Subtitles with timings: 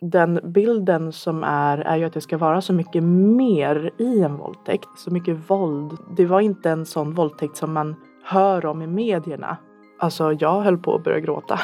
[0.00, 4.36] den bilden som är, är ju att det ska vara så mycket mer i en
[4.36, 4.88] våldtäkt.
[4.96, 5.98] Så mycket våld.
[6.16, 9.56] Det var inte en sån våldtäkt som man hör om i medierna.
[9.98, 11.60] Alltså, jag höll på att börja gråta.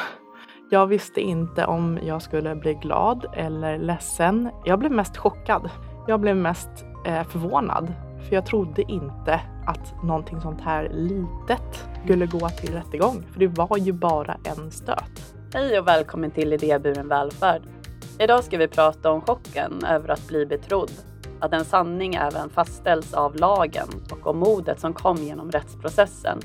[0.69, 4.49] Jag visste inte om jag skulle bli glad eller ledsen.
[4.65, 5.69] Jag blev mest chockad.
[6.07, 6.69] Jag blev mest
[7.05, 7.93] eh, förvånad.
[8.27, 13.23] För jag trodde inte att någonting sånt här litet skulle gå till rättegång.
[13.31, 15.35] För det var ju bara en stöt.
[15.53, 17.61] Hej och välkommen till Idéburen välfärd.
[18.19, 20.91] Idag ska vi prata om chocken över att bli betrodd.
[21.39, 26.39] Att en sanning även fastställs av lagen och om modet som kom genom rättsprocessen.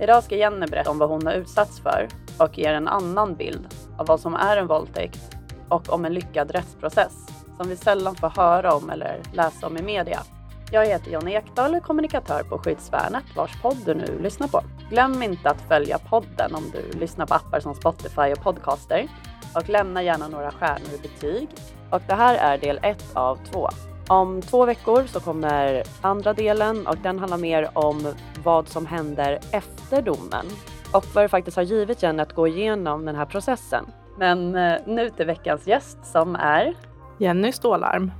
[0.00, 3.66] Idag ska Jenny berätta om vad hon har utsatts för och ger en annan bild
[3.98, 5.36] av vad som är en våldtäkt
[5.68, 7.26] och om en lyckad rättsprocess
[7.56, 10.20] som vi sällan får höra om eller läsa om i media.
[10.72, 14.60] Jag heter John Ekdahl och är kommunikatör på Skyddsvärnet vars podd du nu lyssnar på.
[14.90, 19.08] Glöm inte att följa podden om du lyssnar på appar som Spotify och Podcaster
[19.58, 21.48] och lämna gärna några stjärnor och betyg.
[21.90, 23.68] Och det här är del ett av två.
[24.08, 29.38] Om två veckor så kommer andra delen och den handlar mer om vad som händer
[29.52, 30.46] efter domen
[30.92, 33.84] och vad det faktiskt har givit Jenny att gå igenom den här processen.
[34.18, 36.74] Men eh, nu till veckans gäst som är
[37.18, 38.10] Jenny Stålarm.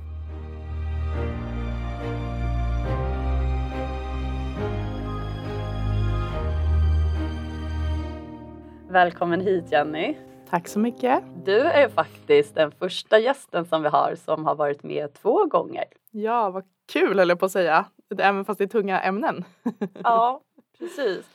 [8.89, 10.28] Välkommen hit Jenny.
[10.49, 11.23] Tack så mycket.
[11.45, 15.85] Du är faktiskt den första gästen som vi har som har varit med två gånger.
[16.11, 17.85] Ja, vad kul höll jag på att säga.
[18.17, 19.43] Även fast det är tunga ämnen.
[20.03, 20.41] ja,
[20.79, 21.25] precis.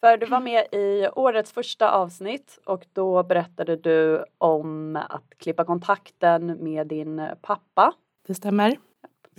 [0.00, 5.64] För du var med i årets första avsnitt och då berättade du om att klippa
[5.64, 7.92] kontakten med din pappa.
[8.26, 8.76] Det stämmer.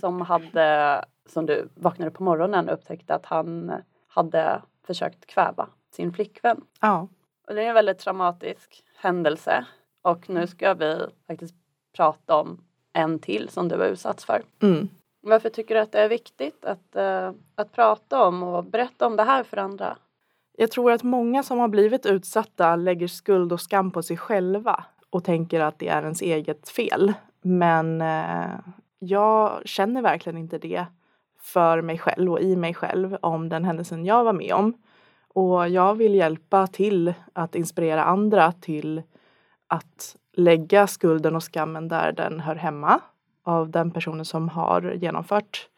[0.00, 3.72] Som hade, som du vaknade på morgonen och upptäckte att han
[4.08, 6.60] hade försökt kväva sin flickvän.
[6.80, 7.08] Ja.
[7.48, 9.64] Och det är en väldigt traumatisk händelse
[10.02, 11.54] och nu ska vi faktiskt
[11.96, 14.42] prata om en till som du har utsatts för.
[14.62, 14.88] Mm.
[15.20, 19.16] Varför tycker du att det är viktigt att, uh, att prata om och berätta om
[19.16, 19.96] det här för andra?
[20.56, 24.84] Jag tror att många som har blivit utsatta lägger skuld och skam på sig själva
[25.10, 27.12] och tänker att det är ens eget fel.
[27.42, 28.58] Men uh,
[28.98, 30.86] jag känner verkligen inte det
[31.40, 34.74] för mig själv och i mig själv om den händelsen jag var med om.
[35.38, 39.02] Och jag vill hjälpa till att inspirera andra till
[39.66, 43.00] att lägga skulden och skammen där den hör hemma
[43.42, 45.68] av den personen som har genomfört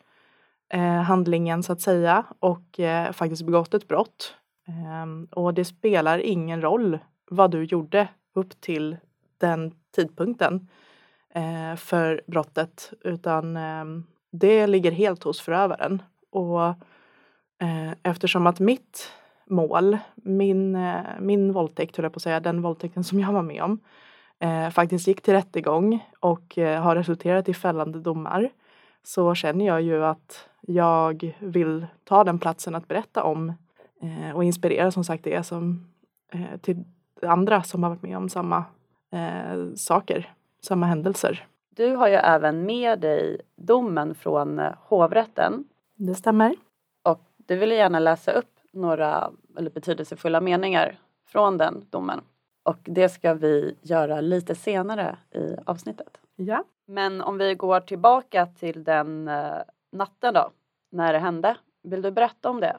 [0.68, 4.34] eh, handlingen så att säga och eh, faktiskt begått ett brott.
[4.68, 6.98] Eh, och det spelar ingen roll
[7.30, 8.96] vad du gjorde upp till
[9.38, 10.68] den tidpunkten
[11.34, 16.02] eh, för brottet utan ehm, det ligger helt hos förövaren.
[16.30, 16.66] Och
[17.58, 19.12] eh, eftersom att mitt
[19.50, 23.42] mål, min, eh, min våldtäkt, höll jag på att säga, den våldtäkten som jag var
[23.42, 23.80] med om,
[24.38, 28.50] eh, faktiskt gick till rättegång och eh, har resulterat i fällande domar
[29.02, 33.52] så känner jag ju att jag vill ta den platsen att berätta om
[34.02, 35.86] eh, och inspirera som sagt det som
[36.32, 36.84] eh, till
[37.22, 38.64] andra som har varit med om samma
[39.76, 41.46] saker, samma händelser.
[41.70, 45.64] Du har ju även med dig domen från hovrätten.
[45.94, 46.56] Det stämmer.
[47.02, 52.20] Och du vill gärna läsa upp några eller betydelsefulla meningar från den domen.
[52.62, 56.20] Och det ska vi göra lite senare i avsnittet.
[56.36, 56.64] Ja.
[56.86, 60.50] Men om vi går tillbaka till den uh, natten då,
[60.92, 61.56] när det hände.
[61.82, 62.76] Vill du berätta om det?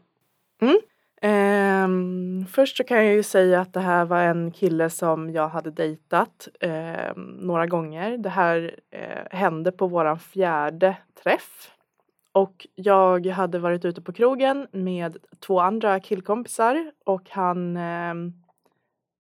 [0.62, 0.78] Mm.
[1.24, 5.48] Um, först så kan jag ju säga att det här var en kille som jag
[5.48, 6.48] hade dejtat
[7.16, 8.18] um, några gånger.
[8.18, 11.72] Det här uh, hände på våran fjärde träff.
[12.34, 18.14] Och jag hade varit ute på krogen med två andra killkompisar och han eh,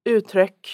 [0.05, 0.67] uttryck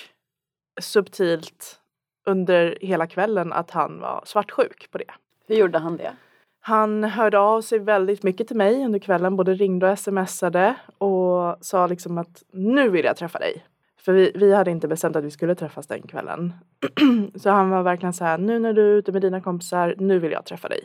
[0.81, 1.79] subtilt
[2.25, 5.11] under hela kvällen att han var svartsjuk på det.
[5.47, 6.15] Hur gjorde han det?
[6.59, 11.57] Han hörde av sig väldigt mycket till mig under kvällen, både ringde och smsade och
[11.61, 13.65] sa liksom att nu vill jag träffa dig.
[13.99, 16.53] För vi, vi hade inte bestämt att vi skulle träffas den kvällen.
[17.35, 20.19] så han var verkligen så här, nu när du är ute med dina kompisar, nu
[20.19, 20.83] vill jag träffa dig.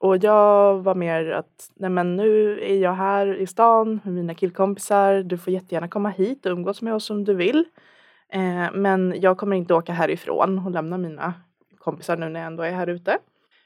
[0.00, 4.34] Och jag var mer att, nej men nu är jag här i stan med mina
[4.34, 5.22] killkompisar.
[5.22, 7.64] Du får jättegärna komma hit och umgås med oss om du vill.
[8.32, 11.34] Eh, men jag kommer inte åka härifrån och lämna mina
[11.78, 13.18] kompisar nu när jag ändå är här ute.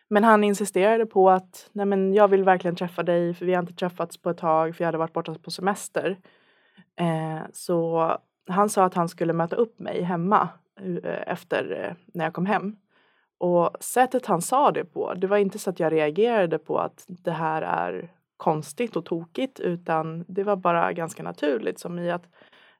[0.08, 3.62] Men han insisterade på att, nej men jag vill verkligen träffa dig för vi har
[3.62, 6.18] inte träffats på ett tag för jag hade varit borta på semester.
[6.96, 8.10] Eh, så
[8.46, 10.48] han sa att han skulle möta upp mig hemma
[10.80, 12.76] eh, efter eh, när jag kom hem.
[13.42, 17.04] Och sättet han sa det på, det var inte så att jag reagerade på att
[17.06, 22.24] det här är konstigt och tokigt utan det var bara ganska naturligt som i att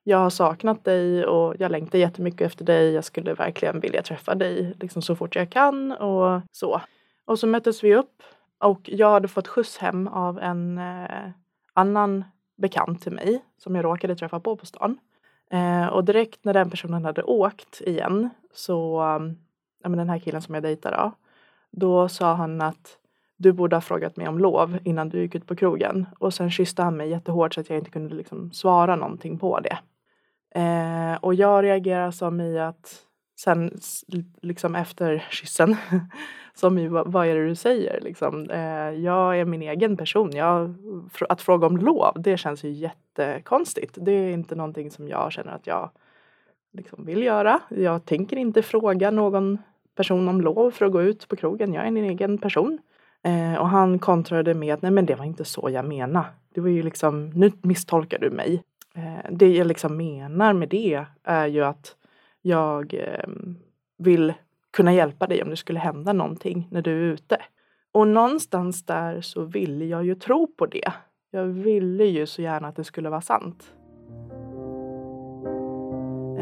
[0.03, 2.93] jag har saknat dig och jag längtar jättemycket efter dig.
[2.93, 6.81] Jag skulle verkligen vilja träffa dig liksom så fort jag kan och så.
[7.25, 8.23] Och så möttes vi upp
[8.59, 11.31] och jag hade fått skjuts hem av en eh,
[11.75, 12.25] annan
[12.57, 14.99] bekant till mig som jag råkade träffa på på stan.
[15.51, 19.03] Eh, och direkt när den personen hade åkt igen så,
[19.83, 21.13] ja men den här killen som jag dejtar då,
[21.71, 22.99] då sa han att
[23.37, 26.07] du borde ha frågat mig om lov innan du gick ut på krogen.
[26.19, 29.61] Och sen kysste han mig jättehårt så att jag inte kunde liksom svara någonting på
[29.61, 29.79] det.
[30.61, 33.03] Eh, och jag reagerar som i att
[33.41, 33.79] sen
[34.43, 35.77] liksom efter kyssen
[36.55, 38.51] som i vad är det du säger liksom.
[38.51, 40.31] Eh, jag är min egen person.
[40.33, 40.75] Jag,
[41.29, 43.99] att fråga om lov det känns ju jättekonstigt.
[44.01, 45.91] Det är inte någonting som jag känner att jag
[46.73, 47.61] liksom vill göra.
[47.69, 49.59] Jag tänker inte fråga någon
[49.95, 51.75] person om lov för att gå ut på krogen.
[51.75, 52.79] Jag är en egen person.
[53.25, 56.27] Eh, och han kontrade med att nej men det var inte så jag menade.
[56.55, 58.63] Det var ju liksom, nu misstolkar du mig.
[58.95, 61.97] Eh, det jag liksom menar med det är ju att
[62.43, 63.29] jag eh,
[63.99, 64.33] vill
[64.73, 67.39] kunna hjälpa dig om det skulle hända någonting när du är ute.
[67.93, 70.93] Och någonstans där så ville jag ju tro på det.
[71.31, 73.73] Jag ville ju så gärna att det skulle vara sant.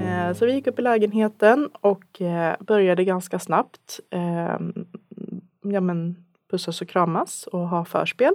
[0.00, 4.86] Eh, så vi gick upp i lägenheten och eh, började ganska snabbt ehm,
[5.62, 6.16] ja, men,
[6.50, 8.34] pussas och kramas och ha förspel.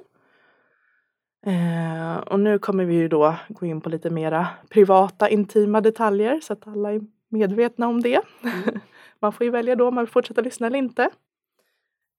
[1.45, 6.39] Eh, och nu kommer vi ju då gå in på lite mera privata intima detaljer
[6.39, 8.21] så att alla är medvetna om det.
[8.43, 8.79] Mm.
[9.19, 11.09] man får ju välja då om man vill fortsätta lyssna eller inte.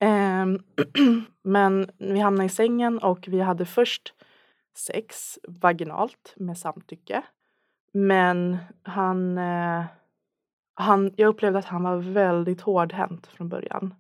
[0.03, 0.47] Eh,
[1.45, 4.15] men vi hamnade i sängen och vi hade först
[4.77, 7.23] sex vaginalt med samtycke.
[7.97, 9.85] Men han, eh,
[10.75, 13.95] han, jag upplevde att han var väldigt hårdhänt från början.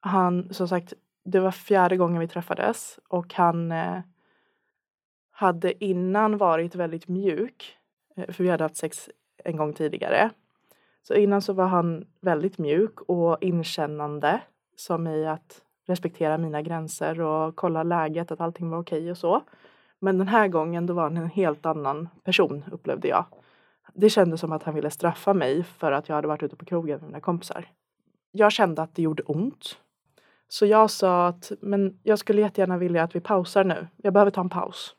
[0.00, 0.92] Han, som sagt,
[1.24, 3.98] det var fjärde gången vi träffades och han eh,
[5.30, 7.76] hade innan varit väldigt mjuk.
[8.16, 9.10] Eh, för vi hade haft sex
[9.44, 10.30] en gång tidigare.
[11.02, 14.40] Så innan så var han väldigt mjuk och inkännande.
[14.76, 19.42] Som i att respektera mina gränser och kolla läget, att allting var okej och så.
[20.02, 23.24] Men den här gången då var han en helt annan person upplevde jag.
[23.94, 26.64] Det kändes som att han ville straffa mig för att jag hade varit ute på
[26.64, 27.68] krogen med mina kompisar.
[28.30, 29.78] Jag kände att det gjorde ont.
[30.48, 33.86] Så jag sa att men jag skulle jättegärna vilja att vi pausar nu.
[33.96, 34.94] Jag behöver ta en paus.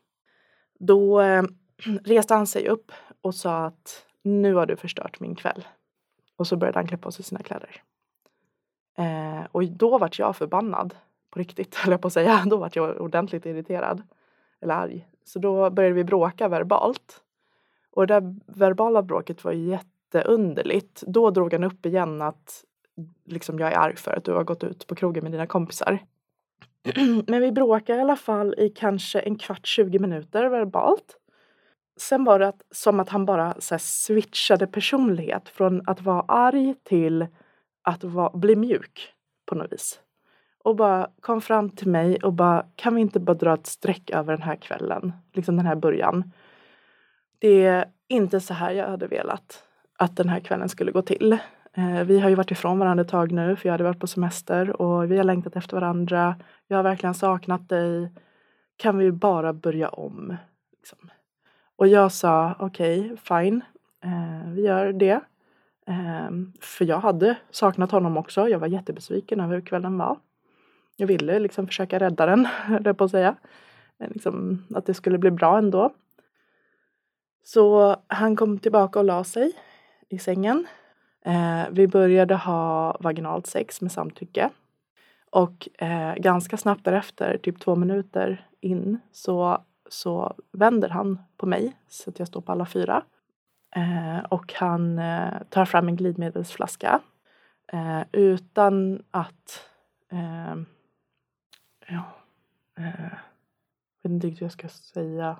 [0.80, 1.44] Då eh,
[2.04, 2.92] reste han sig upp
[3.22, 5.68] och sa att nu har du förstört min kväll.
[6.36, 7.82] Och så började han klä på sig sina kläder.
[8.98, 10.96] Eh, och då vart jag förbannad.
[11.30, 12.44] På riktigt höll jag på att säga.
[12.46, 14.02] Då vart jag ordentligt irriterad.
[14.64, 15.08] Eller arg.
[15.24, 17.22] Så då började vi bråka verbalt.
[17.92, 21.04] Och det där verbala bråket var jätteunderligt.
[21.08, 22.64] Då drog han upp igen att
[23.26, 26.00] liksom jag är arg för att du har gått ut på krogen med dina kompisar.
[27.28, 31.18] Men vi bråkade i alla fall i kanske en kvart, 20 minuter verbalt.
[31.98, 36.22] Sen var det att, som att han bara så här, switchade personlighet från att vara
[36.22, 37.28] arg till
[37.82, 39.14] att vara, bli mjuk
[39.46, 40.03] på något vis.
[40.64, 44.10] Och bara kom fram till mig och bara kan vi inte bara dra ett streck
[44.10, 46.32] över den här kvällen, liksom den här början.
[47.40, 49.64] Det är inte så här jag hade velat
[49.98, 51.38] att den här kvällen skulle gå till.
[51.74, 54.08] Eh, vi har ju varit ifrån varandra ett tag nu för jag hade varit på
[54.08, 56.36] semester och vi har längtat efter varandra.
[56.68, 58.12] Jag har verkligen saknat dig.
[58.78, 60.38] Kan vi bara börja om?
[60.72, 61.10] Liksom.
[61.76, 63.62] Och jag sa okej, okay, fine,
[64.04, 65.22] eh, vi gör det.
[65.88, 66.30] Eh,
[66.62, 68.50] för jag hade saknat honom också.
[68.50, 70.18] Jag var jättebesviken över hur kvällen var.
[70.96, 73.36] Jag ville liksom försöka rädda den, höll på att säga.
[74.00, 75.94] Eh, liksom, att det skulle bli bra ändå.
[77.44, 79.52] Så han kom tillbaka och la sig
[80.10, 80.68] i sängen.
[81.26, 84.50] Eh, vi började ha vaginalt sex med samtycke.
[85.30, 91.76] Och eh, ganska snabbt därefter, typ två minuter in, så, så vänder han på mig
[91.88, 93.04] så att jag står på alla fyra.
[93.76, 97.00] Eh, och han eh, tar fram en glidmedelsflaska
[97.68, 99.70] eh, utan att
[100.12, 100.56] eh,
[101.88, 102.04] ja,
[102.76, 105.40] jag vet inte riktigt hur jag ska säga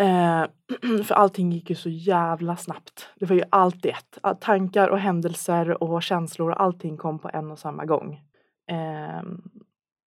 [0.00, 0.44] Eh,
[1.04, 3.08] för allting gick ju så jävla snabbt.
[3.16, 4.40] Det var ju allt i ett.
[4.40, 8.20] Tankar och händelser och känslor och allting kom på en och samma gång.
[8.66, 9.22] Eh,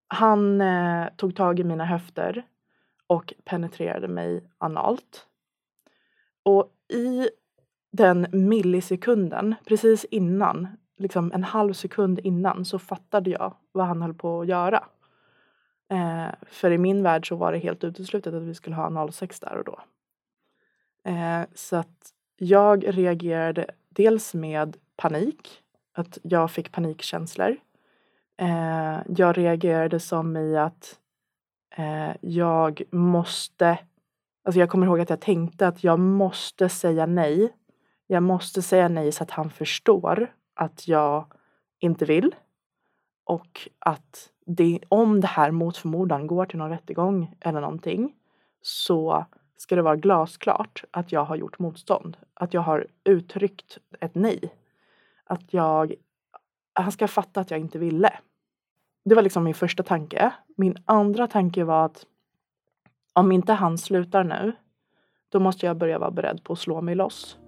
[0.08, 2.42] han eh, tog tag i mina höfter
[3.06, 5.26] och penetrerade mig analt.
[6.42, 7.28] Och i
[7.92, 14.14] den millisekunden, precis innan, liksom en halv sekund innan, så fattade jag vad han höll
[14.14, 14.84] på att göra.
[15.90, 19.40] Eh, för i min värld så var det helt uteslutet att vi skulle ha analsex
[19.40, 19.80] där och då.
[21.10, 25.62] Eh, så att jag reagerade dels med panik,
[25.92, 27.56] att jag fick panikkänslor.
[28.36, 30.98] Eh, jag reagerade som i att
[31.76, 33.78] eh, jag måste
[34.44, 37.52] Alltså jag kommer ihåg att jag tänkte att jag måste säga nej.
[38.06, 41.32] Jag måste säga nej så att han förstår att jag
[41.78, 42.34] inte vill.
[43.24, 48.14] Och att det, om det här mot förmodan går till någon rättegång eller någonting
[48.62, 49.26] så
[49.56, 52.16] ska det vara glasklart att jag har gjort motstånd.
[52.34, 54.54] Att jag har uttryckt ett nej.
[55.24, 55.94] Att jag,
[56.72, 58.12] han ska fatta att jag inte ville.
[59.04, 60.32] Det var liksom min första tanke.
[60.56, 62.06] Min andra tanke var att
[63.12, 64.52] om inte han slutar nu,
[65.28, 67.38] då måste jag börja vara beredd på att slå mig loss.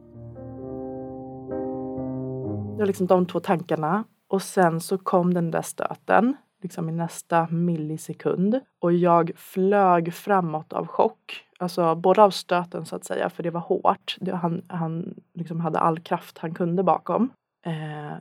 [2.77, 4.05] Det var liksom de två tankarna.
[4.29, 8.61] Och sen så kom den där stöten, liksom i nästa millisekund.
[8.79, 11.45] Och jag flög framåt av chock.
[11.59, 14.17] Alltså både av stöten så att säga, för det var hårt.
[14.21, 17.31] Det, han han liksom hade all kraft han kunde bakom.
[17.67, 18.17] Eh,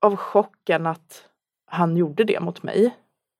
[0.00, 1.28] av chocken att
[1.66, 2.94] han gjorde det mot mig.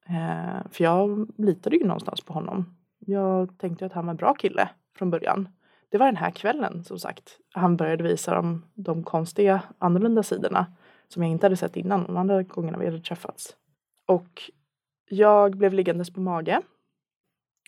[0.07, 2.77] Eh, för jag litade ju någonstans på honom.
[2.99, 5.49] Jag tänkte att han var en bra kille från början.
[5.89, 7.39] Det var den här kvällen som sagt.
[7.55, 10.67] Han började visa de, de konstiga annorlunda sidorna
[11.09, 13.57] som jag inte hade sett innan de andra gångerna vi hade träffats.
[14.07, 14.51] Och
[15.09, 16.61] jag blev liggandes på mage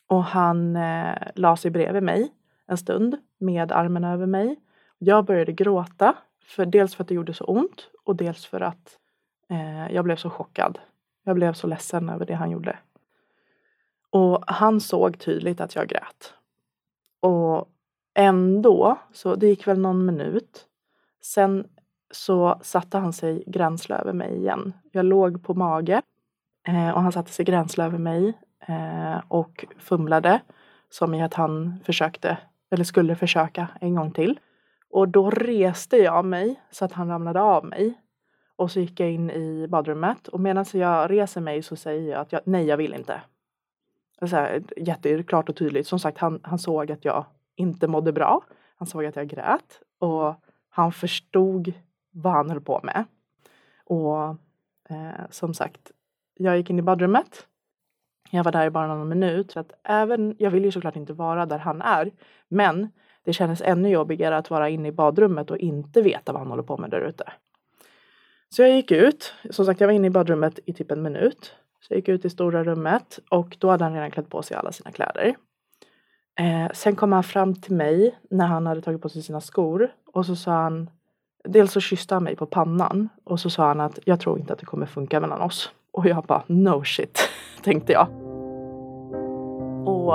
[0.07, 2.33] och han eh, la sig bredvid mig
[2.67, 4.61] en stund med armen över mig.
[4.99, 8.99] Jag började gråta, för dels för att det gjorde så ont och dels för att
[9.49, 10.79] eh, jag blev så chockad.
[11.25, 12.79] Jag blev så ledsen över det han gjorde.
[14.11, 16.35] Och han såg tydligt att jag grät.
[17.21, 17.69] Och
[18.15, 20.67] ändå, så det gick väl någon minut.
[21.23, 21.69] Sen
[22.11, 24.73] så satte han sig gränsle över mig igen.
[24.93, 26.03] Jag låg på mage
[26.69, 30.41] eh, och han satte sig gränsle över mig eh, och fumlade
[30.91, 32.39] som i att han försökte
[32.71, 34.41] eller skulle försöka en gång till.
[34.91, 37.95] Och då reste jag mig så att han ramlade av mig.
[38.57, 42.21] Och så gick jag in i badrummet och medan jag reser mig så säger jag
[42.21, 43.21] att jag, nej, jag vill inte.
[44.21, 45.87] Så här, jätteklart och tydligt.
[45.87, 47.25] Som sagt, han, han såg att jag
[47.57, 48.41] inte mådde bra.
[48.77, 50.35] Han såg att jag grät och
[50.71, 51.73] han förstod
[52.11, 53.05] vad han höll på med.
[53.85, 54.29] Och
[54.89, 55.93] eh, som sagt,
[56.35, 57.47] jag gick in i badrummet.
[58.31, 59.53] Jag var där i bara någon minut.
[59.53, 62.11] För att även, jag vill ju såklart inte vara där han är.
[62.49, 62.89] Men
[63.25, 66.63] det kändes ännu jobbigare att vara inne i badrummet och inte veta vad han håller
[66.63, 67.33] på med där ute.
[68.49, 69.35] Så jag gick ut.
[69.51, 71.55] Som sagt, jag var inne i badrummet i typ en minut.
[71.81, 74.57] Så jag gick ut i stora rummet och då hade han redan klätt på sig
[74.57, 75.37] alla sina kläder.
[76.39, 79.93] Eh, sen kom han fram till mig när han hade tagit på sig sina skor
[80.07, 80.91] och så sa han
[81.45, 84.53] Dels så kysste han mig på pannan och så sa han att jag tror inte
[84.53, 85.73] att det kommer funka mellan oss.
[85.93, 87.19] Och jag bara no shit,
[87.63, 88.09] tänkte jag.
[89.89, 90.15] Och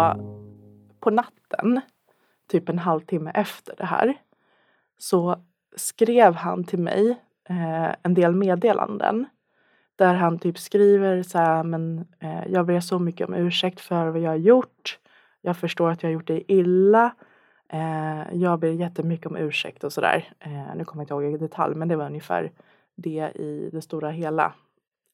[0.99, 1.81] på natten,
[2.47, 4.17] typ en halvtimme efter det här,
[4.97, 5.35] så
[5.75, 7.09] skrev han till mig
[7.49, 9.25] eh, en del meddelanden.
[9.95, 14.07] Där han typ skriver så här, men eh, jag ber så mycket om ursäkt för
[14.07, 14.99] vad jag har gjort.
[15.41, 17.15] Jag förstår att jag har gjort dig illa.
[17.69, 20.33] Eh, jag ber jättemycket om ursäkt och sådär.
[20.39, 22.51] Eh, nu kommer jag inte ihåg i detalj men det var ungefär
[22.95, 24.53] det i det stora hela.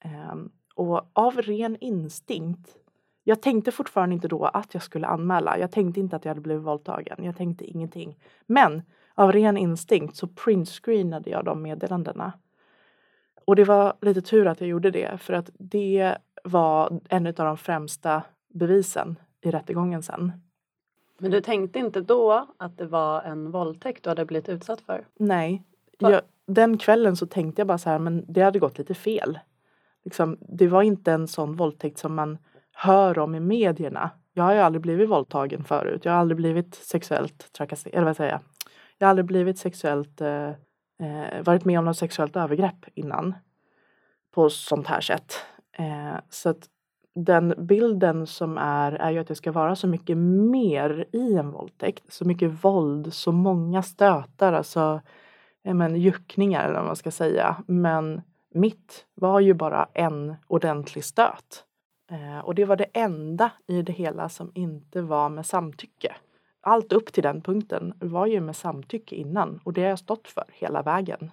[0.04, 0.36] Eh,
[0.76, 2.78] och av ren instinkt.
[3.24, 5.60] Jag tänkte fortfarande inte då att jag skulle anmäla.
[5.60, 7.24] Jag tänkte inte att jag hade blivit våldtagen.
[7.24, 8.18] Jag tänkte ingenting.
[8.46, 8.82] Men
[9.16, 12.34] av ren instinkt så printscreenade jag de meddelandena.
[13.46, 17.34] Och det var lite tur att jag gjorde det för att det var en av
[17.34, 20.32] de främsta bevisen i rättegången sen.
[21.22, 25.06] Men du tänkte inte då att det var en våldtäkt du hade blivit utsatt för?
[25.20, 25.64] Nej.
[25.98, 29.40] Jag, den kvällen så tänkte jag bara så här, men det hade gått lite fel.
[30.04, 32.38] Liksom, det var inte en sån våldtäkt som man
[32.74, 34.10] hör om i medierna.
[34.34, 36.06] Jag har ju aldrig blivit våldtagen förut.
[36.06, 38.42] Jag har aldrig blivit sexuellt trakasserad, eller vad säger jag?
[38.98, 40.50] Jag har aldrig blivit sexuellt, eh,
[41.00, 43.36] eh, varit med om något sexuellt övergrepp innan.
[44.32, 45.34] På sånt här sätt.
[45.78, 46.70] Eh, så att
[47.16, 51.52] den bilden som är, är ju att det ska vara så mycket mer i en
[51.52, 52.04] våldtäkt.
[52.14, 55.02] Så mycket våld, så många stötar, alltså
[55.64, 57.64] men, juckningar eller vad man ska säga.
[57.68, 58.22] Men
[58.54, 61.66] mitt var ju bara en ordentlig stöt.
[62.12, 66.16] Eh, och det var det enda i det hela som inte var med samtycke.
[66.62, 70.28] Allt upp till den punkten var ju med samtycke innan och det har jag stått
[70.28, 71.32] för hela vägen.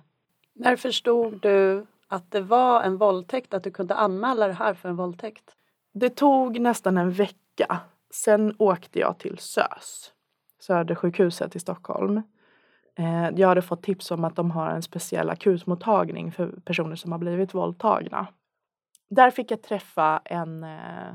[0.54, 4.88] När förstod du att det var en våldtäkt, att du kunde anmäla det här för
[4.88, 5.54] en våldtäkt?
[5.98, 7.80] Det tog nästan en vecka.
[8.10, 10.12] Sen åkte jag till SÖS,
[10.60, 12.22] Södersjukhuset i Stockholm.
[12.98, 17.12] Eh, jag hade fått tips om att de har en speciell akutmottagning för personer som
[17.12, 18.26] har blivit våldtagna.
[19.10, 21.14] Där fick jag träffa en eh,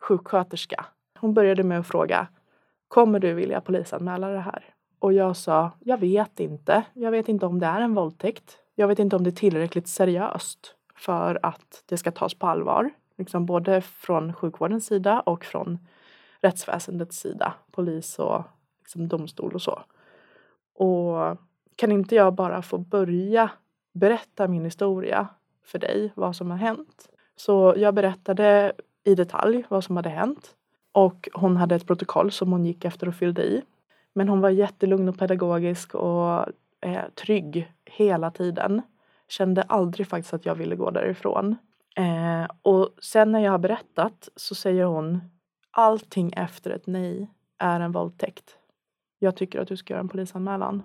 [0.00, 0.86] sjuksköterska.
[1.18, 2.28] Hon började med att fråga
[2.88, 4.64] Kommer du vilja polisanmäla det här?
[4.98, 6.82] Och jag sa Jag vet inte.
[6.92, 8.58] Jag vet inte om det är en våldtäkt.
[8.74, 12.90] Jag vet inte om det är tillräckligt seriöst för att det ska tas på allvar
[13.20, 15.78] liksom både från sjukvårdens sida och från
[16.40, 18.42] rättsväsendets sida, polis och
[18.80, 19.82] liksom domstol och så.
[20.74, 21.38] Och
[21.76, 23.50] kan inte jag bara få börja
[23.92, 25.28] berätta min historia
[25.64, 27.08] för dig, vad som har hänt?
[27.36, 28.72] Så jag berättade
[29.04, 30.54] i detalj vad som hade hänt
[30.92, 33.62] och hon hade ett protokoll som hon gick efter och fyllde i.
[34.12, 36.46] Men hon var jättelugn och pedagogisk och
[36.80, 38.82] eh, trygg hela tiden.
[39.28, 41.56] Kände aldrig faktiskt att jag ville gå därifrån.
[41.96, 45.20] Eh, och sen när jag har berättat så säger hon
[45.70, 48.56] allting efter ett nej är en våldtäkt.
[49.18, 50.82] Jag tycker att du ska göra en polisanmälan.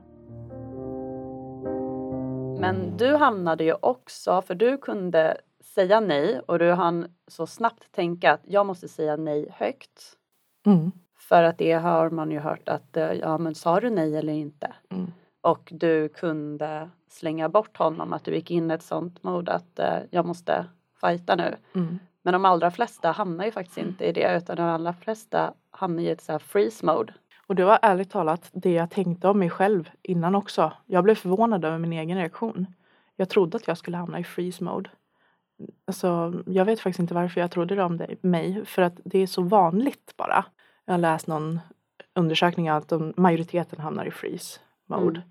[2.59, 7.91] Men du hamnade ju också, för du kunde säga nej och du hann så snabbt
[7.91, 10.17] tänka att jag måste säga nej högt.
[10.65, 10.91] Mm.
[11.17, 14.33] För att det har man ju hört att eh, ja men sa du nej eller
[14.33, 14.73] inte?
[14.89, 15.11] Mm.
[15.41, 19.79] Och du kunde slänga bort honom att du gick in i ett sånt mod att
[19.79, 20.65] eh, jag måste
[21.01, 21.55] fighta nu.
[21.73, 21.99] Mm.
[22.21, 26.03] Men de allra flesta hamnar ju faktiskt inte i det utan de allra flesta hamnar
[26.03, 27.13] i ett så här freeze mode.
[27.47, 30.73] Och det var ärligt talat det jag tänkte om mig själv innan också.
[30.85, 32.67] Jag blev förvånad över min egen reaktion.
[33.15, 34.89] Jag trodde att jag skulle hamna i freeze mode.
[35.87, 38.65] Alltså, jag vet faktiskt inte varför jag trodde det om det, mig.
[38.65, 40.45] För att det är så vanligt bara.
[40.85, 41.59] Jag har läst någon
[42.13, 45.19] undersökning att de, majoriteten hamnar i freeze mode.
[45.19, 45.29] Mm.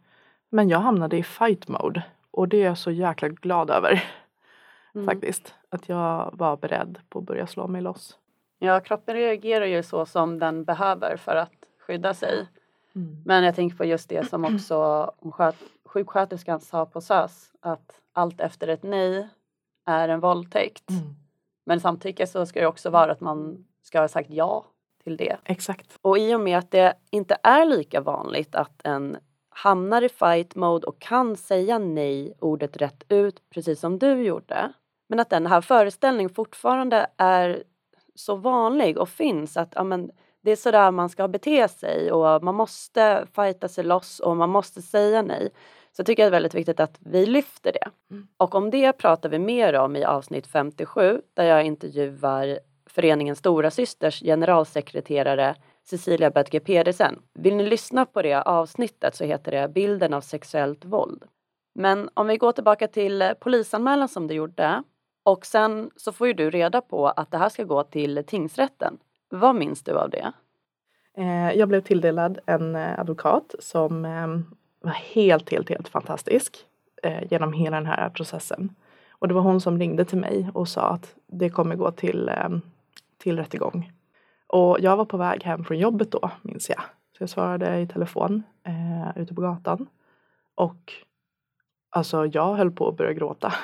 [0.50, 2.02] Men jag hamnade i fight mode.
[2.30, 4.04] Och det är jag så jäkla glad över.
[4.94, 5.06] Mm.
[5.06, 5.54] Faktiskt.
[5.68, 8.18] Att jag var beredd på att börja slå mig loss.
[8.58, 11.52] Ja, kroppen reagerar ju så som den behöver för att
[11.86, 12.48] skydda sig.
[12.94, 13.22] Mm.
[13.24, 15.10] Men jag tänker på just det som också
[15.84, 19.28] sjuksköterskan sa på SÖS att allt efter ett nej
[19.86, 20.90] är en våldtäkt.
[20.90, 21.02] Mm.
[21.66, 24.64] Men samtycke så ska det också vara att man ska ha sagt ja
[25.04, 25.36] till det.
[25.44, 25.98] Exakt.
[26.02, 29.16] Och i och med att det inte är lika vanligt att en
[29.48, 34.72] hamnar i fight mode och kan säga nej ordet rätt ut precis som du gjorde.
[35.06, 37.62] Men att den här föreställningen fortfarande är
[38.14, 40.10] så vanlig och finns att ja, men,
[40.42, 44.50] det är sådär man ska bete sig och man måste fighta sig loss och man
[44.50, 45.50] måste säga nej.
[45.92, 47.90] Så jag tycker det är väldigt viktigt att vi lyfter det.
[48.10, 48.28] Mm.
[48.36, 53.70] Och om det pratar vi mer om i avsnitt 57 där jag intervjuar föreningen Stora
[53.70, 57.22] Systers generalsekreterare Cecilia Böttger Pedersen.
[57.34, 61.24] Vill ni lyssna på det avsnittet så heter det Bilden av sexuellt våld.
[61.74, 64.82] Men om vi går tillbaka till polisanmälan som du gjorde
[65.24, 68.98] och sen så får ju du reda på att det här ska gå till tingsrätten.
[69.28, 70.32] Vad minns du av det?
[71.16, 74.44] Eh, jag blev tilldelad en eh, advokat som ehm,
[74.80, 76.56] var helt, helt, helt fantastisk
[77.02, 78.74] eh, genom hela den här processen.
[79.10, 82.28] Och det var hon som ringde till mig och sa att det kommer gå till,
[82.28, 82.60] ehm,
[83.18, 83.92] till rättegång.
[84.46, 86.80] Och jag var på väg hem från jobbet då, minns jag.
[87.16, 89.86] Så jag svarade i telefon eh, ute på gatan.
[90.54, 90.92] Och
[91.90, 93.54] alltså jag höll på att börja gråta.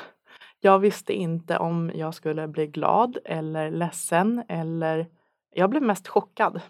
[0.61, 5.07] Jag visste inte om jag skulle bli glad eller ledsen eller
[5.51, 6.61] jag blev mest chockad.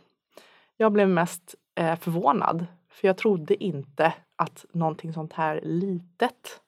[0.77, 6.61] Jag blev mest eh, förvånad för jag trodde inte att någonting sånt här litet,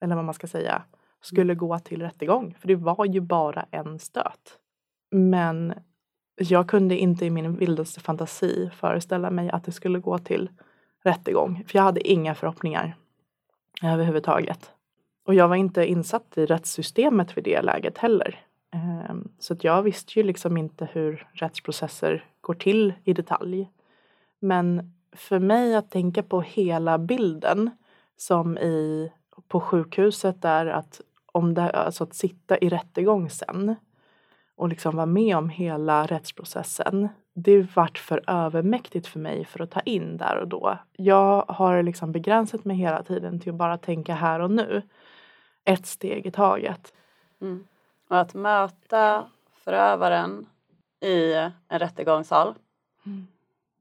[0.00, 0.82] eller vad man ska säga,
[1.20, 2.54] skulle gå till rättegång.
[2.60, 4.58] För det var ju bara en stöt.
[5.10, 5.74] Men
[6.36, 10.50] jag kunde inte i min vildaste fantasi föreställa mig att det skulle gå till
[11.02, 11.64] rättegång.
[11.66, 12.96] För jag hade inga förhoppningar
[13.82, 14.72] överhuvudtaget.
[15.28, 18.40] Och jag var inte insatt i rättssystemet vid det läget heller.
[18.70, 23.70] Ehm, så att jag visste ju liksom inte hur rättsprocesser går till i detalj.
[24.38, 27.70] Men för mig att tänka på hela bilden
[28.16, 29.12] som i
[29.48, 33.74] på sjukhuset är att om det, alltså att sitta i rättegång sen
[34.56, 37.08] och liksom vara med om hela rättsprocessen.
[37.34, 40.78] Det vart för övermäktigt för mig för att ta in där och då.
[40.96, 44.82] Jag har liksom begränsat mig hela tiden till att bara tänka här och nu.
[45.68, 46.92] Ett steg i taget.
[47.40, 47.66] Mm.
[48.08, 50.46] Och att möta förövaren
[51.00, 51.32] i
[51.68, 52.54] en rättegångssal.
[53.06, 53.26] Mm.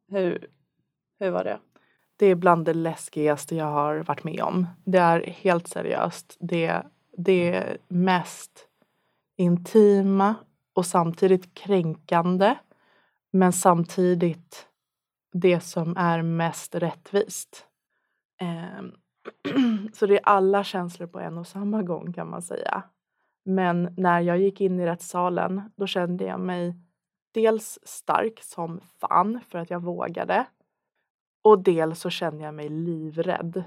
[0.07, 0.47] Hur,
[1.19, 1.59] hur var det?
[2.17, 4.67] Det är bland det läskigaste jag har varit med om.
[4.83, 6.37] Det är helt seriöst.
[6.39, 6.81] Det,
[7.17, 8.67] det är mest
[9.35, 10.35] intima
[10.73, 12.55] och samtidigt kränkande.
[13.31, 14.67] Men samtidigt
[15.31, 17.65] det som är mest rättvist.
[19.93, 22.83] Så det är alla känslor på en och samma gång kan man säga.
[23.45, 26.75] Men när jag gick in i rättssalen då kände jag mig
[27.33, 30.45] dels stark som fan för att jag vågade.
[31.43, 33.63] Och dels så kände jag mig livrädd.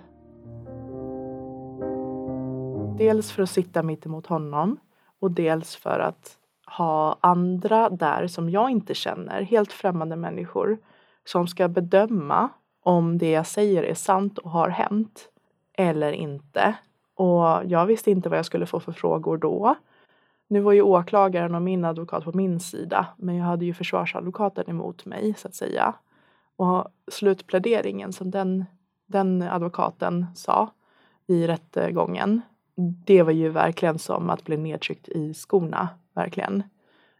[2.98, 4.80] Dels för att sitta mitt emot honom
[5.20, 10.78] och dels för att ha andra där som jag inte känner, helt främmande människor
[11.24, 12.48] som ska bedöma
[12.82, 15.28] om det jag säger är sant och har hänt
[15.72, 16.74] eller inte.
[17.14, 19.74] Och jag visste inte vad jag skulle få för frågor då.
[20.48, 24.70] Nu var ju åklagaren och min advokat på min sida men jag hade ju försvarsadvokaten
[24.70, 25.94] emot mig så att säga.
[26.56, 28.64] Och slutpläderingen som den,
[29.06, 30.70] den advokaten sa
[31.26, 32.40] i rättegången
[32.80, 36.62] det var ju verkligen som att bli nedtryckt i skorna, verkligen.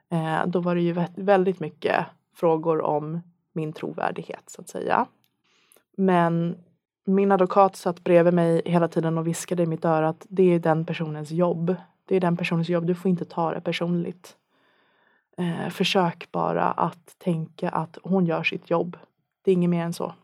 [0.09, 3.21] Eh, då var det ju väldigt mycket frågor om
[3.53, 5.07] min trovärdighet så att säga.
[5.97, 6.57] Men
[7.15, 10.59] min advokat satt bredvid mig hela tiden och viskade i mitt öra att det är
[10.59, 11.75] den personens jobb.
[12.05, 14.37] Det är den personens jobb, du får inte ta det personligt.
[15.39, 18.97] Eh, försök bara att tänka att hon gör sitt jobb.
[19.43, 20.15] Det är inget mer än så.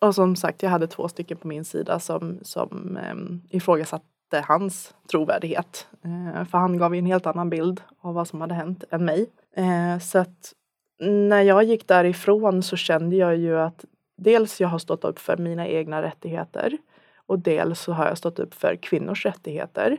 [0.00, 4.94] Och som sagt, jag hade två stycken på min sida som, som eh, ifrågasatte hans
[5.10, 5.86] trovärdighet.
[6.04, 9.04] Eh, för han gav ju en helt annan bild av vad som hade hänt än
[9.04, 9.26] mig.
[9.56, 10.52] Eh, så att
[11.00, 13.84] när jag gick därifrån så kände jag ju att
[14.16, 16.78] dels jag har stått upp för mina egna rättigheter
[17.26, 19.96] och dels så har jag stått upp för kvinnors rättigheter.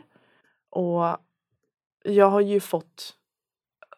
[0.70, 1.18] Och
[2.04, 3.14] jag har ju fått,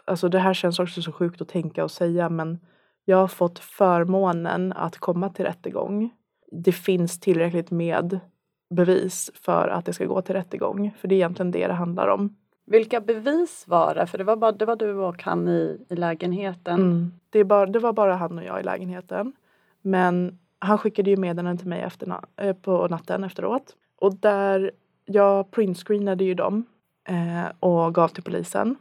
[0.05, 2.59] alltså det här känns också så sjukt att tänka och säga men
[3.05, 6.09] jag har fått förmånen att komma till rättegång.
[6.51, 8.19] Det finns tillräckligt med
[8.69, 10.91] bevis för att det ska gå till rättegång.
[10.97, 12.35] För det är egentligen det det handlar om.
[12.65, 14.07] Vilka bevis var det?
[14.07, 16.81] För det var, bara, det var du och han i, i lägenheten.
[16.81, 17.11] Mm.
[17.29, 19.33] Det, bara, det var bara han och jag i lägenheten.
[19.81, 23.75] Men han skickade ju meddelanden till mig efter, na eh, på natten efteråt.
[23.95, 24.71] Och där,
[25.05, 26.65] jag printscreenade ju dem
[27.07, 28.75] eh, och gav till polisen.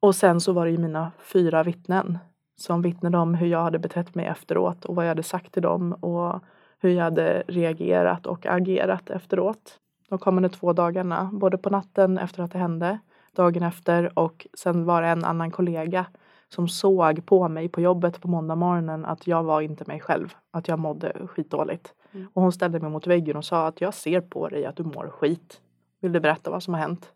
[0.00, 2.18] Och sen så var det ju mina fyra vittnen
[2.56, 5.62] som vittnade om hur jag hade betett mig efteråt och vad jag hade sagt till
[5.62, 6.40] dem och
[6.78, 9.78] hur jag hade reagerat och agerat efteråt.
[10.08, 12.98] De kommande två dagarna, både på natten efter att det hände,
[13.32, 16.06] dagen efter och sen var det en annan kollega
[16.54, 20.34] som såg på mig på jobbet på måndag morgonen att jag var inte mig själv,
[20.50, 21.94] att jag mådde skitdåligt.
[22.12, 22.28] Mm.
[22.32, 24.82] Och hon ställde mig mot väggen och sa att jag ser på dig att du
[24.82, 25.60] mår skit.
[26.00, 27.12] Vill du berätta vad som har hänt?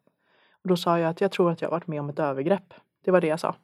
[0.62, 2.74] Och då sa jag att jag tror att jag varit med om ett övergrepp.
[3.04, 3.54] Det var det jag sa.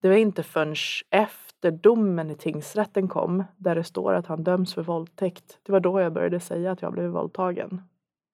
[0.00, 0.74] Det var inte förrän
[1.10, 5.58] efter domen i tingsrätten kom där det står att han döms för våldtäkt.
[5.62, 7.82] Det var då jag började säga att jag blev våldtagen.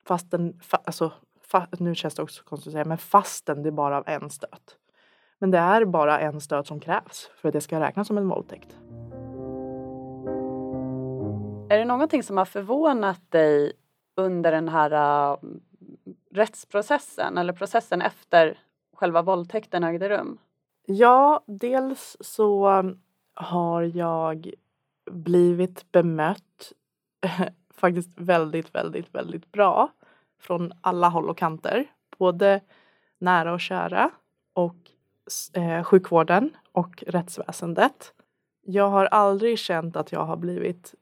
[0.06, 3.70] Fastän, fa, alltså, fa, nu känns det också konstigt att säga, men fastän det är
[3.70, 4.76] bara av en stöt.
[5.44, 8.28] Men det är bara en stöt som krävs för att det ska räknas som en
[8.28, 8.76] våldtäkt.
[11.70, 13.72] Är det någonting som har förvånat dig
[14.16, 14.92] under den här
[15.32, 15.38] uh,
[16.30, 18.58] rättsprocessen eller processen efter
[18.96, 20.38] själva våldtäkten ägde rum?
[20.86, 22.82] Ja, dels så
[23.34, 24.50] har jag
[25.10, 26.72] blivit bemött
[27.74, 29.88] faktiskt väldigt, väldigt, väldigt bra
[30.40, 31.86] från alla håll och kanter.
[32.18, 32.60] Både
[33.18, 34.10] nära och kära
[34.52, 34.76] och
[35.52, 38.12] Eh, sjukvården och rättsväsendet.
[38.62, 40.94] Jag har aldrig känt att jag har blivit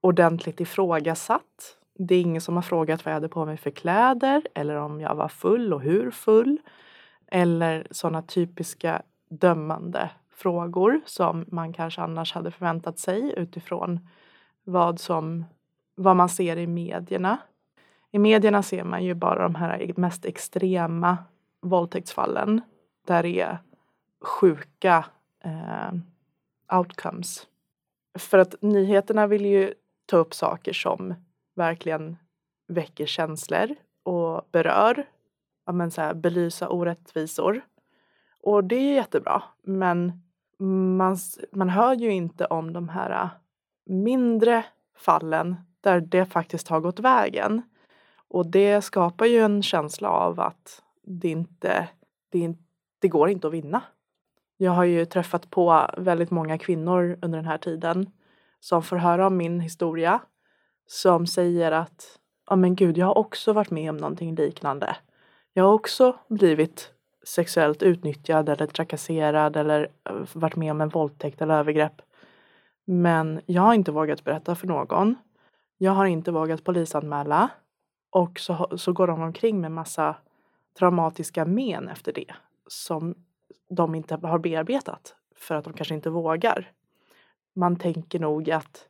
[0.00, 1.76] ordentligt ifrågasatt.
[1.98, 5.00] Det är ingen som har frågat vad jag hade på mig för kläder eller om
[5.00, 6.58] jag var full och hur full.
[7.26, 14.08] Eller sådana typiska dömande frågor som man kanske annars hade förväntat sig utifrån
[14.64, 15.44] vad, som,
[15.94, 17.38] vad man ser i medierna.
[18.10, 21.18] I medierna ser man ju bara de här mest extrema
[21.60, 22.60] våldtäktsfallen
[23.06, 23.58] där det är
[24.20, 25.04] sjuka
[25.44, 25.92] eh,
[26.78, 27.46] outcomes.
[28.18, 29.74] För att nyheterna vill ju
[30.06, 31.14] ta upp saker som
[31.54, 32.16] verkligen
[32.68, 35.06] väcker känslor och berör.
[35.66, 37.60] Ja, men så här, belysa orättvisor.
[38.42, 39.42] Och det är jättebra.
[39.62, 40.22] Men
[40.58, 41.16] man,
[41.52, 43.28] man hör ju inte om de här eh,
[43.86, 44.64] mindre
[44.96, 47.62] fallen där det faktiskt har gått vägen.
[48.28, 51.88] Och det skapar ju en känsla av att det inte,
[52.30, 52.54] det,
[52.98, 53.82] det går inte att vinna.
[54.62, 58.10] Jag har ju träffat på väldigt många kvinnor under den här tiden
[58.60, 60.20] som får höra om min historia
[60.86, 62.18] som säger att
[62.50, 64.96] ja men gud, jag har också varit med om någonting liknande.
[65.52, 66.92] Jag har också blivit
[67.26, 72.02] sexuellt utnyttjad eller trakasserad eller eh, varit med om en våldtäkt eller övergrepp.
[72.84, 75.14] Men jag har inte vågat berätta för någon.
[75.78, 77.48] Jag har inte vågat polisanmäla
[78.10, 80.16] och så, så går de omkring med massa
[80.78, 82.34] traumatiska men efter det
[82.66, 83.14] som
[83.68, 86.72] de inte har bearbetat för att de kanske inte vågar.
[87.54, 88.88] Man tänker nog att,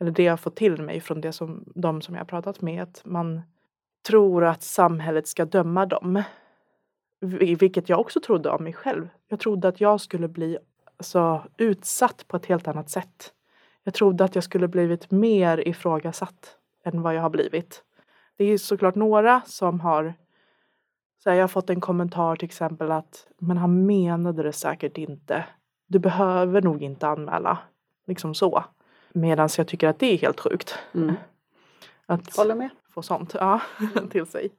[0.00, 3.02] eller det jag fått till mig från det som, de som jag pratat med, att
[3.04, 3.42] man
[4.06, 6.22] tror att samhället ska döma dem.
[7.58, 9.08] Vilket jag också trodde om mig själv.
[9.28, 10.58] Jag trodde att jag skulle bli
[10.96, 13.32] alltså, utsatt på ett helt annat sätt.
[13.84, 17.84] Jag trodde att jag skulle blivit mer ifrågasatt än vad jag har blivit.
[18.36, 20.14] Det är såklart några som har
[21.24, 24.98] så här, jag har fått en kommentar till exempel att men han menade det säkert
[24.98, 25.44] inte.
[25.86, 27.58] Du behöver nog inte anmäla.
[28.06, 28.64] Liksom så.
[29.12, 30.78] Medan jag tycker att det är helt sjukt.
[30.94, 31.14] Mm.
[32.06, 32.70] Att Håller med.
[32.90, 33.60] få sånt ja,
[34.10, 34.50] till sig.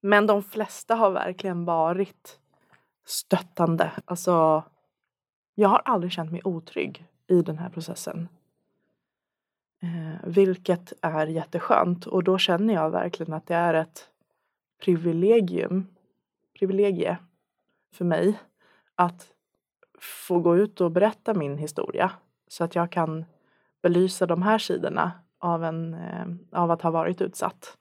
[0.00, 2.38] Men de flesta har verkligen varit
[3.06, 3.92] stöttande.
[4.04, 4.62] Alltså,
[5.54, 8.28] jag har aldrig känt mig otrygg i den här processen.
[9.82, 14.08] Eh, vilket är jätteskönt och då känner jag verkligen att det är ett
[14.84, 15.86] privilegium,
[16.60, 17.18] privilegie
[17.92, 18.38] för mig
[18.94, 19.26] att
[20.00, 22.12] få gå ut och berätta min historia
[22.48, 23.24] så att jag kan
[23.82, 27.76] belysa de här sidorna av, en, eh, av att ha varit utsatt.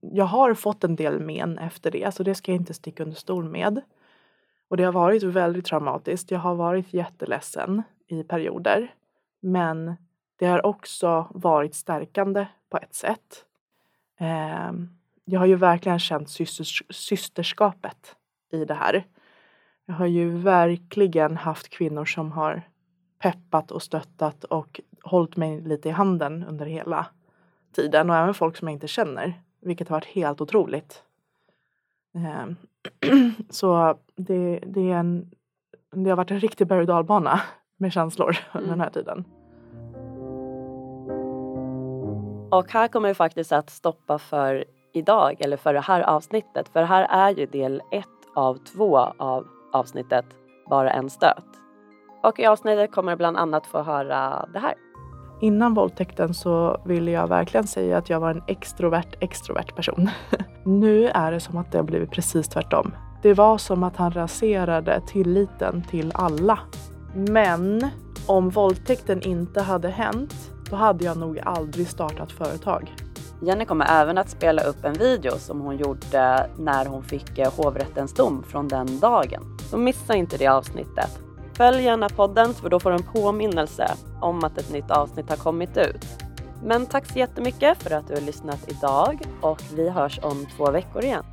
[0.00, 3.16] Jag har fått en del men efter det, så det ska jag inte sticka under
[3.16, 3.80] stol med.
[4.68, 6.30] Och det har varit väldigt traumatiskt.
[6.30, 8.94] Jag har varit jätteledsen i perioder.
[9.40, 9.94] Men
[10.36, 13.44] det har också varit stärkande på ett sätt.
[14.18, 14.97] Ehm,
[15.30, 18.16] jag har ju verkligen känt systers, systerskapet
[18.52, 19.06] i det här.
[19.86, 22.62] Jag har ju verkligen haft kvinnor som har
[23.18, 27.06] peppat och stöttat och hållit mig lite i handen under hela
[27.72, 31.02] tiden och även folk som jag inte känner, vilket har varit helt otroligt.
[32.14, 32.56] Ehm,
[33.50, 35.30] så det, det, är en,
[35.90, 37.40] det har varit en riktig berg och dalbana
[37.76, 38.78] med känslor under mm.
[38.78, 39.24] den här tiden.
[42.50, 46.68] Och här kommer vi faktiskt att stoppa för idag, eller för det här avsnittet.
[46.68, 50.24] För det här är ju del ett av två av avsnittet
[50.70, 51.44] Bara en stöt.
[52.22, 54.74] Och i avsnittet kommer du bland annat få höra det här.
[55.40, 60.10] Innan våldtäkten så ville jag verkligen säga att jag var en extrovert, extrovert person.
[60.64, 62.94] nu är det som att det har blivit precis tvärtom.
[63.22, 66.58] Det var som att han raserade tilliten till alla.
[67.14, 67.90] Men
[68.26, 70.34] om våldtäkten inte hade hänt,
[70.70, 72.94] då hade jag nog aldrig startat företag.
[73.40, 77.52] Jenny kommer även att spela upp en video som hon gjorde när hon fick eh,
[77.52, 79.56] hovrättens dom från den dagen.
[79.70, 81.18] Så missa inte det avsnittet.
[81.54, 85.36] Följ gärna podden för då får du en påminnelse om att ett nytt avsnitt har
[85.36, 86.06] kommit ut.
[86.64, 90.70] Men tack så jättemycket för att du har lyssnat idag och vi hörs om två
[90.70, 91.24] veckor igen.